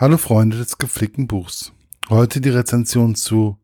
[0.00, 1.72] Hallo Freunde des gepflegten Buchs.
[2.08, 3.58] Heute die Rezension zu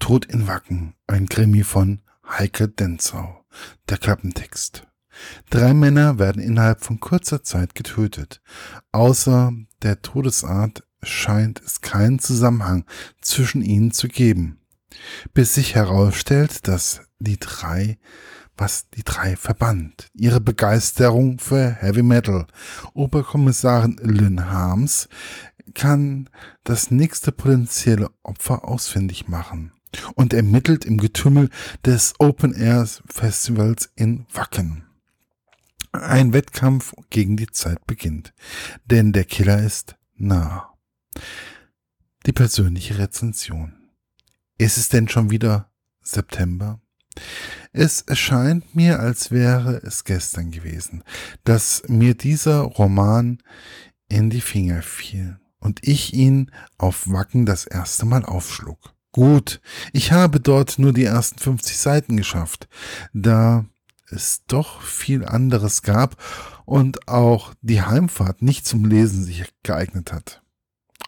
[0.00, 3.44] Tod in Wacken, ein Krimi von Heike Denzau.
[3.88, 4.84] Der Klappentext.
[5.48, 8.42] Drei Männer werden innerhalb von kurzer Zeit getötet.
[8.90, 9.52] Außer
[9.82, 12.84] der Todesart scheint es keinen Zusammenhang
[13.20, 14.58] zwischen ihnen zu geben.
[15.34, 17.96] Bis sich herausstellt, dass die drei
[18.56, 20.08] was die drei verband.
[20.14, 22.46] Ihre Begeisterung für Heavy Metal.
[22.94, 25.08] Oberkommissarin Lynn Harms
[25.76, 26.30] kann
[26.64, 29.72] das nächste potenzielle Opfer ausfindig machen
[30.14, 31.50] und ermittelt im Getümmel
[31.84, 34.86] des Open Air Festivals in Wacken.
[35.92, 38.32] Ein Wettkampf gegen die Zeit beginnt,
[38.86, 40.74] denn der Killer ist nah.
[42.24, 43.74] Die persönliche Rezension.
[44.58, 45.70] Ist es denn schon wieder
[46.02, 46.80] September?
[47.72, 51.04] Es erscheint mir, als wäre es gestern gewesen,
[51.44, 53.42] dass mir dieser Roman
[54.08, 58.94] in die Finger fiel und ich ihn auf Wacken das erste Mal aufschlug.
[59.12, 59.60] Gut,
[59.92, 62.68] ich habe dort nur die ersten 50 Seiten geschafft,
[63.14, 63.64] da
[64.10, 66.22] es doch viel anderes gab
[66.64, 70.42] und auch die Heimfahrt nicht zum Lesen sich geeignet hat.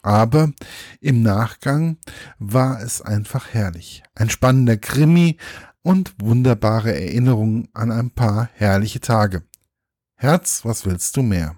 [0.02, 0.52] Aber
[1.00, 1.98] im Nachgang
[2.38, 4.02] war es einfach herrlich.
[4.14, 5.36] Ein spannender Krimi
[5.83, 9.42] und wunderbare Erinnerungen an ein paar herrliche Tage.
[10.14, 11.56] Herz, was willst du mehr?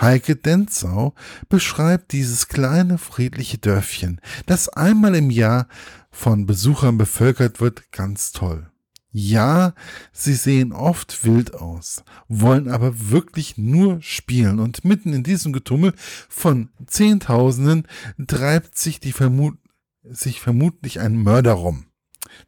[0.00, 1.14] Heike Denzau
[1.48, 5.66] beschreibt dieses kleine friedliche Dörfchen, das einmal im Jahr
[6.10, 8.70] von Besuchern bevölkert wird, ganz toll.
[9.10, 9.74] Ja,
[10.12, 15.94] sie sehen oft wild aus, wollen aber wirklich nur spielen und mitten in diesem Getummel
[16.28, 17.88] von Zehntausenden
[18.26, 19.58] treibt sich, die vermut
[20.04, 21.86] sich vermutlich ein Mörder rum.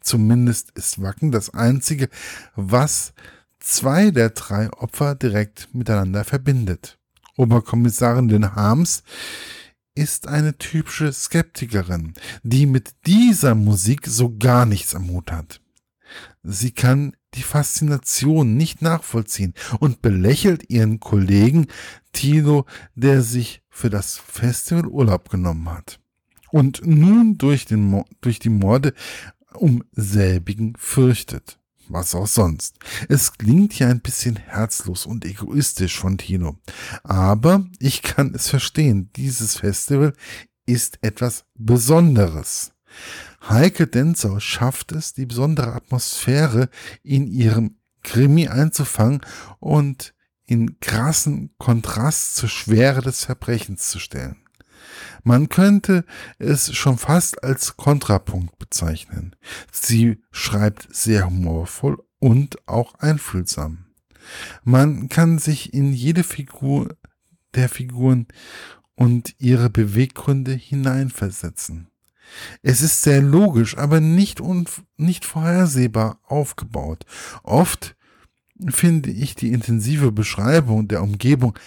[0.00, 2.08] Zumindest ist Wacken das einzige,
[2.54, 3.14] was
[3.58, 6.99] zwei der drei Opfer direkt miteinander verbindet.
[7.40, 9.02] Oberkommissarin Den Harms
[9.94, 15.62] ist eine typische Skeptikerin, die mit dieser Musik so gar nichts am Hut hat.
[16.42, 21.68] Sie kann die Faszination nicht nachvollziehen und belächelt ihren Kollegen
[22.12, 25.98] Tilo, der sich für das Festival Urlaub genommen hat
[26.50, 28.92] und nun durch, den, durch die Morde
[29.54, 31.59] um selbigen fürchtet
[31.92, 32.76] was auch sonst.
[33.08, 36.58] Es klingt ja ein bisschen herzlos und egoistisch von Tino.
[37.02, 39.10] Aber ich kann es verstehen.
[39.16, 40.12] Dieses Festival
[40.66, 42.72] ist etwas Besonderes.
[43.48, 46.68] Heike Denzau schafft es, die besondere Atmosphäre
[47.02, 49.20] in ihrem Krimi einzufangen
[49.58, 50.14] und
[50.46, 54.36] in krassen Kontrast zur Schwere des Verbrechens zu stellen.
[55.22, 56.04] Man könnte
[56.38, 59.36] es schon fast als Kontrapunkt bezeichnen.
[59.70, 63.86] Sie schreibt sehr humorvoll und auch einfühlsam.
[64.64, 66.96] Man kann sich in jede Figur
[67.54, 68.26] der Figuren
[68.94, 71.88] und ihre Beweggründe hineinversetzen.
[72.62, 74.40] Es ist sehr logisch, aber nicht,
[74.96, 77.04] nicht vorhersehbar aufgebaut.
[77.42, 77.96] Oft
[78.68, 81.58] finde ich die intensive Beschreibung der Umgebung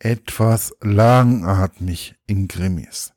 [0.00, 3.12] etwas langatmig in Krimis.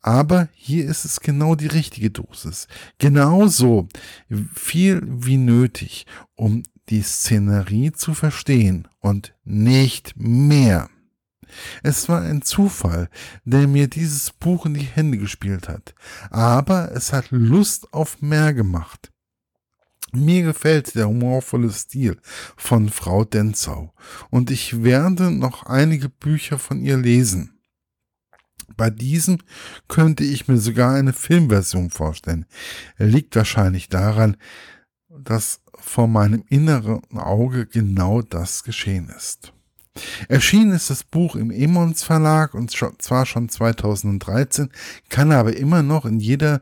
[0.00, 2.68] Aber hier ist es genau die richtige Dosis.
[2.98, 3.88] Genauso
[4.54, 10.88] viel wie nötig, um die Szenerie zu verstehen und nicht mehr.
[11.82, 13.08] Es war ein Zufall,
[13.44, 15.94] der mir dieses Buch in die Hände gespielt hat,
[16.30, 19.10] aber es hat Lust auf mehr gemacht.
[20.24, 22.18] Mir gefällt der humorvolle Stil
[22.56, 23.92] von Frau Denzau
[24.30, 27.58] und ich werde noch einige Bücher von ihr lesen.
[28.76, 29.38] Bei diesem
[29.88, 32.46] könnte ich mir sogar eine Filmversion vorstellen.
[32.96, 34.36] Er liegt wahrscheinlich daran,
[35.08, 39.52] dass vor meinem inneren Auge genau das geschehen ist.
[40.28, 44.70] Erschienen ist das Buch im Emons Verlag und zwar schon 2013,
[45.08, 46.60] kann aber immer noch in jeder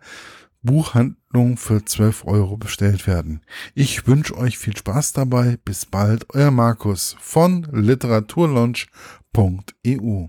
[0.65, 3.43] Buchhandlung für 12 Euro bestellt werden.
[3.75, 5.57] Ich wünsche euch viel Spaß dabei.
[5.65, 10.27] Bis bald, euer Markus von literaturlaunch.eu.